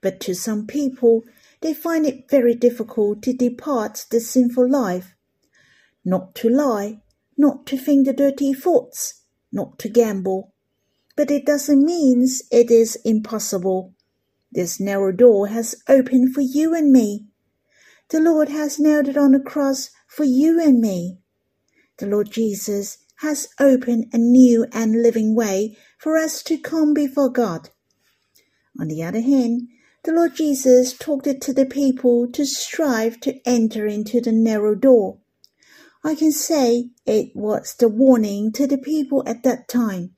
But 0.00 0.20
to 0.20 0.34
some 0.34 0.66
people, 0.66 1.22
they 1.60 1.72
find 1.72 2.06
it 2.06 2.30
very 2.30 2.54
difficult 2.54 3.22
to 3.22 3.32
depart 3.32 4.06
the 4.10 4.20
sinful 4.20 4.70
life. 4.70 5.14
Not 6.04 6.34
to 6.36 6.48
lie, 6.48 7.00
not 7.36 7.66
to 7.66 7.76
think 7.76 8.06
the 8.06 8.12
dirty 8.12 8.52
thoughts, 8.52 9.22
not 9.52 9.78
to 9.80 9.88
gamble. 9.88 10.52
But 11.16 11.30
it 11.30 11.46
doesn't 11.46 11.84
mean 11.84 12.26
it 12.50 12.70
is 12.70 12.96
impossible. 13.04 13.94
This 14.52 14.78
narrow 14.78 15.12
door 15.12 15.48
has 15.48 15.76
opened 15.88 16.34
for 16.34 16.42
you 16.42 16.74
and 16.74 16.92
me. 16.92 17.25
The 18.10 18.20
Lord 18.20 18.48
has 18.50 18.78
nailed 18.78 19.08
it 19.08 19.16
on 19.16 19.32
the 19.32 19.40
cross 19.40 19.90
for 20.06 20.24
you 20.24 20.60
and 20.60 20.80
me. 20.80 21.18
The 21.98 22.06
Lord 22.06 22.30
Jesus 22.30 22.98
has 23.20 23.48
opened 23.58 24.06
a 24.12 24.18
new 24.18 24.66
and 24.72 25.02
living 25.02 25.34
way 25.34 25.76
for 25.98 26.16
us 26.16 26.42
to 26.44 26.58
come 26.58 26.94
before 26.94 27.30
God. 27.30 27.70
On 28.78 28.88
the 28.88 29.02
other 29.02 29.22
hand, 29.22 29.68
the 30.04 30.12
Lord 30.12 30.36
Jesus 30.36 30.92
talked 30.92 31.26
it 31.26 31.40
to 31.42 31.52
the 31.52 31.66
people 31.66 32.30
to 32.30 32.44
strive 32.44 33.18
to 33.20 33.40
enter 33.44 33.86
into 33.86 34.20
the 34.20 34.32
narrow 34.32 34.76
door. 34.76 35.18
I 36.04 36.14
can 36.14 36.30
say 36.30 36.90
it 37.06 37.34
was 37.34 37.74
the 37.74 37.88
warning 37.88 38.52
to 38.52 38.68
the 38.68 38.78
people 38.78 39.24
at 39.26 39.42
that 39.42 39.66
time. 39.66 40.14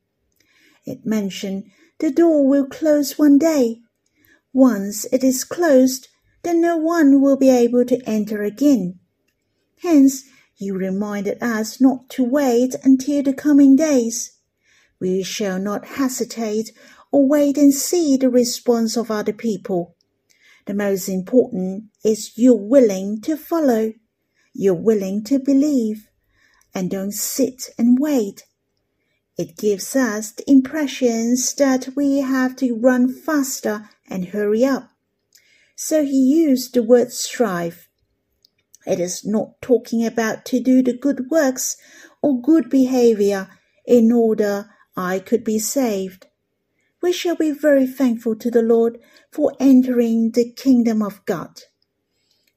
It 0.85 1.07
mentioned 1.07 1.70
the 2.01 2.11
door 2.11 2.46
will 2.46 2.66
close 2.66 3.18
one 3.18 3.38
day. 3.38 3.81
Once 4.53 5.07
it 5.12 5.24
is 5.24 5.44
closed, 5.44 6.09
then 6.49 6.63
no 6.63 6.79
one 6.79 7.21
will 7.21 7.37
be 7.37 7.51
able 7.51 7.85
to 7.85 8.01
enter 8.09 8.43
again. 8.43 8.99
Hence, 9.83 10.25
you 10.57 10.75
reminded 10.75 11.43
us 11.43 11.79
not 11.79 12.09
to 12.09 12.25
wait 12.25 12.75
until 12.83 13.23
the 13.23 13.35
coming 13.35 13.77
days. 13.77 14.39
We 14.99 15.23
shall 15.23 15.59
not 15.59 15.85
hesitate 15.85 16.73
or 17.13 17.29
wait 17.29 17.59
and 17.59 17.75
see 17.75 18.17
the 18.17 18.31
response 18.31 18.97
of 18.97 19.11
other 19.11 19.35
people. 19.35 19.95
The 20.65 20.73
most 20.73 21.07
important 21.07 21.91
is 22.03 22.33
you're 22.39 22.55
willing 22.55 23.21
to 23.23 23.37
follow, 23.37 23.93
you're 24.55 24.73
willing 24.73 25.25
to 25.25 25.39
believe, 25.39 26.09
and 26.75 26.91
don't 26.91 27.13
sit 27.13 27.69
and 27.77 27.99
wait. 28.01 28.45
It 29.37 29.59
gives 29.59 29.95
us 29.95 30.33
the 30.33 30.51
impressions 30.51 31.53
that 31.57 31.91
we 31.95 32.21
have 32.21 32.57
to 32.57 32.75
run 32.75 33.13
faster 33.13 33.91
and 34.09 34.29
hurry 34.29 34.65
up. 34.65 34.91
So 35.81 36.05
he 36.05 36.19
used 36.19 36.75
the 36.75 36.83
word 36.83 37.12
strive. 37.12 37.88
It 38.85 38.99
is 38.99 39.25
not 39.25 39.62
talking 39.62 40.05
about 40.05 40.45
to 40.47 40.59
do 40.59 40.83
the 40.83 40.93
good 40.93 41.31
works 41.31 41.77
or 42.21 42.43
good 42.43 42.69
behavior 42.69 43.49
in 43.87 44.11
order 44.11 44.71
I 44.97 45.21
could 45.21 45.45
be 45.45 45.61
saved. 45.61 46.27
We 47.01 47.12
shall 47.12 47.37
be 47.37 47.53
very 47.53 47.87
thankful 47.87 48.35
to 48.41 48.51
the 48.51 48.61
Lord 48.61 48.99
for 49.31 49.53
entering 49.61 50.33
the 50.33 50.51
kingdom 50.51 51.01
of 51.01 51.25
God. 51.27 51.61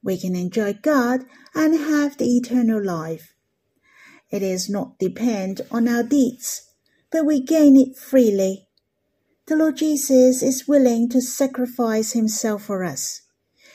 We 0.02 0.18
can 0.18 0.34
enjoy 0.34 0.72
God 0.82 1.20
and 1.54 1.74
have 1.76 2.16
the 2.16 2.36
eternal 2.36 2.84
life. 2.84 3.34
It 4.32 4.42
is 4.42 4.68
not 4.68 4.98
depend 4.98 5.60
on 5.70 5.86
our 5.86 6.02
deeds, 6.02 6.72
but 7.12 7.24
we 7.24 7.40
gain 7.40 7.76
it 7.76 7.96
freely 7.96 8.66
the 9.46 9.56
Lord 9.56 9.76
Jesus 9.76 10.42
is 10.42 10.68
willing 10.68 11.08
to 11.10 11.20
sacrifice 11.20 12.12
himself 12.12 12.64
for 12.64 12.84
us. 12.84 13.22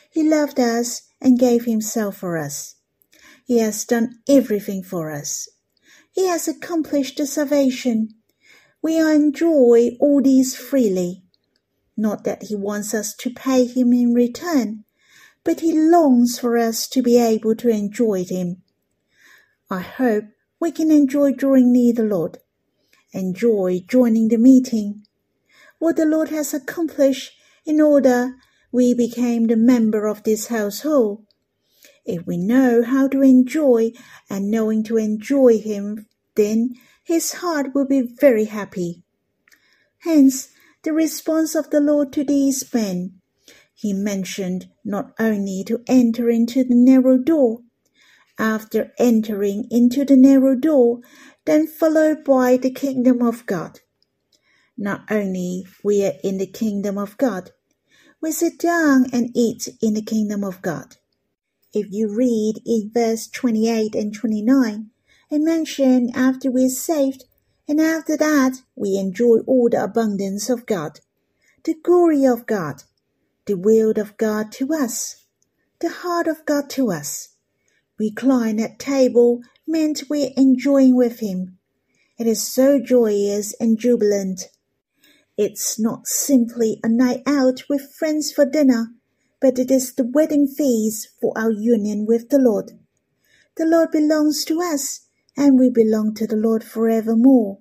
He 0.10 0.28
loved 0.28 0.60
us 0.60 1.04
and 1.22 1.40
gave 1.40 1.66
himself 1.66 2.18
for 2.18 2.38
us. 2.38 2.76
He 3.46 3.60
has 3.60 3.86
done 3.86 4.20
everything 4.28 4.84
for 4.84 5.12
us. 5.12 5.48
He 6.12 6.28
has 6.28 6.48
accomplished 6.48 7.18
the 7.18 7.26
salvation. 7.26 8.10
We 8.82 8.98
enjoy 9.00 9.98
all 10.00 10.22
these 10.22 10.56
freely. 10.56 11.24
Not 11.96 12.24
that 12.24 12.44
he 12.44 12.56
wants 12.56 12.94
us 12.94 13.14
to 13.16 13.30
pay 13.30 13.66
him 13.66 13.94
in 13.94 14.14
return, 14.14 14.86
but 15.48 15.62
He 15.62 15.72
longs 15.72 16.38
for 16.38 16.58
us 16.58 16.90
to 16.90 17.02
be 17.02 17.18
able 17.18 17.56
to 17.56 17.70
enjoy 17.70 18.26
Him. 18.26 18.64
I 19.70 19.80
hope 19.80 20.26
we 20.60 20.74
can 20.74 20.92
enjoy 20.92 21.32
drawing 21.32 21.72
near 21.72 21.94
the 21.94 22.04
Lord, 22.04 22.40
enjoy 23.14 23.80
joining 23.88 24.28
the 24.28 24.38
meeting, 24.38 25.07
what 25.80 25.96
the 25.96 26.06
Lord 26.06 26.30
has 26.30 26.54
accomplished 26.54 27.34
in 27.66 27.80
order 27.82 28.36
we 28.72 28.94
became 28.94 29.48
the 29.48 29.58
member 29.58 30.08
of 30.08 30.24
this 30.24 30.48
household. 30.48 31.26
If 32.06 32.26
we 32.26 32.38
know 32.38 32.84
how 32.84 33.08
to 33.10 33.22
enjoy 33.22 33.92
and 34.30 34.50
knowing 34.50 34.84
to 34.84 34.98
enjoy 34.98 35.60
Him, 35.60 36.08
then 36.36 36.76
His 37.04 37.34
heart 37.34 37.74
will 37.74 37.88
be 37.88 38.02
very 38.02 38.46
happy. 38.46 39.04
Hence, 40.00 40.50
the 40.84 40.94
response 40.94 41.56
of 41.56 41.70
the 41.70 41.80
Lord 41.80 42.14
to 42.14 42.24
these 42.24 42.74
men. 42.74 43.20
He 43.74 43.94
mentioned 43.94 44.70
not 44.86 45.14
only 45.20 45.64
to 45.68 45.84
enter 45.88 46.30
into 46.30 46.64
the 46.64 46.76
narrow 46.76 47.18
door, 47.18 47.62
after 48.40 48.94
entering 48.98 49.68
into 49.72 50.06
the 50.06 50.16
narrow 50.16 50.56
door, 50.56 51.02
then 51.46 51.68
followed 51.68 52.24
by 52.24 52.58
the 52.58 52.72
kingdom 52.72 53.22
of 53.22 53.46
God. 53.46 53.80
Not 54.78 55.12
only 55.12 55.66
we 55.84 56.06
are 56.06 56.14
in 56.24 56.38
the 56.38 56.46
kingdom 56.46 57.00
of 57.00 57.18
God, 57.18 57.50
we 58.22 58.32
sit 58.32 58.60
down 58.60 59.08
and 59.12 59.32
eat 59.36 59.70
in 59.82 59.96
the 59.96 60.04
kingdom 60.04 60.44
of 60.44 60.62
God. 60.62 60.98
If 61.74 61.88
you 61.92 62.16
read 62.16 62.62
in 62.64 62.92
verse 62.94 63.28
28 63.28 63.96
and 63.96 64.14
29, 64.14 64.92
it 65.32 65.40
mentions 65.40 66.12
after 66.16 66.52
we're 66.52 66.70
saved, 66.70 67.26
and 67.68 67.82
after 67.82 68.16
that 68.18 68.62
we 68.76 68.98
enjoy 68.98 69.40
all 69.48 69.68
the 69.70 69.84
abundance 69.84 70.50
of 70.50 70.68
God, 70.68 71.00
the 71.64 71.74
glory 71.74 72.26
of 72.26 72.46
God, 72.46 72.84
the 73.46 73.58
will 73.58 73.92
of 74.00 74.16
God 74.18 74.52
to 74.54 74.74
us, 74.74 75.26
the 75.80 75.90
heart 75.90 76.28
of 76.28 76.46
God 76.46 76.70
to 76.72 76.92
us. 76.92 77.30
Recline 77.98 78.60
at 78.60 78.78
table 78.78 79.42
meant 79.68 80.04
we're 80.08 80.32
enjoying 80.38 80.96
with 80.96 81.20
Him. 81.20 81.58
It 82.20 82.28
is 82.28 82.46
so 82.46 82.80
joyous 82.80 83.56
and 83.60 83.80
jubilant 83.80 84.50
it's 85.38 85.80
not 85.80 86.08
simply 86.08 86.80
a 86.84 86.90
night 86.90 87.22
out 87.28 87.64
with 87.70 87.94
friends 87.94 88.32
for 88.32 88.46
dinner, 88.46 88.88
but 89.40 89.60
it 89.60 89.70
is 89.70 89.94
the 89.94 90.04
wedding 90.04 90.48
feast 90.48 91.10
for 91.22 91.32
our 91.38 91.52
union 91.52 92.06
with 92.08 92.30
the 92.30 92.40
Lord. 92.40 92.72
The 93.56 93.66
Lord 93.66 93.92
belongs 93.92 94.44
to 94.46 94.62
us, 94.62 95.02
and 95.38 95.60
we 95.60 95.70
belong 95.70 96.16
to 96.16 96.26
the 96.26 96.36
Lord 96.36 96.64
forevermore. 96.64 97.60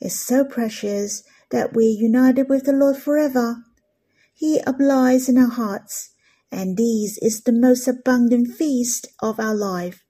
It's 0.00 0.16
so 0.16 0.44
precious 0.44 1.22
that 1.50 1.72
we're 1.72 1.96
united 1.96 2.48
with 2.48 2.64
the 2.64 2.72
Lord 2.72 2.96
forever. 2.96 3.64
He 4.34 4.60
abides 4.66 5.28
in 5.28 5.38
our 5.38 5.50
hearts, 5.50 6.10
and 6.50 6.76
this 6.76 7.18
is 7.18 7.42
the 7.42 7.52
most 7.52 7.86
abundant 7.86 8.56
feast 8.56 9.06
of 9.20 9.38
our 9.38 9.54
life. 9.54 10.02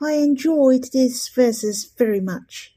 I 0.00 0.14
enjoyed 0.14 0.86
these 0.92 1.28
verses 1.28 1.92
very 1.96 2.20
much. 2.20 2.74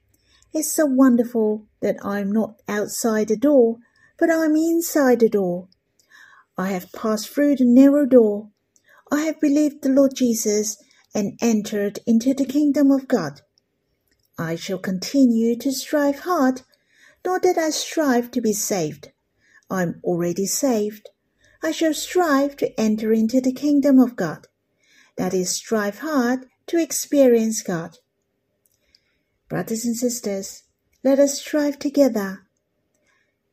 It's 0.58 0.72
so 0.72 0.86
wonderful 0.86 1.68
that 1.82 1.98
I'm 2.02 2.32
not 2.32 2.62
outside 2.70 3.28
the 3.28 3.36
door, 3.36 3.80
but 4.18 4.32
I'm 4.32 4.56
inside 4.56 5.20
the 5.20 5.28
door. 5.28 5.68
I 6.58 6.70
have 6.70 6.94
passed 6.94 7.28
through 7.28 7.58
the 7.58 7.66
narrow 7.66 8.06
door. 8.06 8.52
I 9.12 9.24
have 9.24 9.42
believed 9.42 9.82
the 9.82 9.90
Lord 9.90 10.16
Jesus 10.16 10.78
and 11.14 11.38
entered 11.42 12.00
into 12.08 12.34
the 12.34 12.46
kingdom 12.46 12.90
of 12.90 13.10
God. 13.10 13.42
I 14.40 14.56
shall 14.56 14.78
continue 14.78 15.58
to 15.58 15.74
strive 15.74 16.20
hard, 16.20 16.62
not 17.26 17.42
that 17.42 17.58
I 17.58 17.72
strive 17.72 18.32
to 18.32 18.40
be 18.40 18.54
saved. 18.54 19.12
I'm 19.70 20.00
already 20.06 20.46
saved. 20.46 21.10
I 21.62 21.72
shall 21.72 21.94
strive 21.94 22.56
to 22.58 22.80
enter 22.80 23.12
into 23.12 23.42
the 23.42 23.52
kingdom 23.52 24.00
of 24.00 24.16
God. 24.16 24.48
That 25.18 25.34
is, 25.34 25.50
strive 25.50 26.00
hard 26.00 26.46
to 26.68 26.82
experience 26.82 27.62
God. 27.62 27.98
Brothers 29.56 29.86
and 29.86 29.96
sisters, 29.96 30.64
let 31.02 31.18
us 31.18 31.40
strive 31.40 31.80
together. 31.80 32.46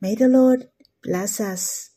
May 0.01 0.17
the 0.17 0.27
Lord 0.27 0.69
bless 1.01 1.41
us. 1.41 1.92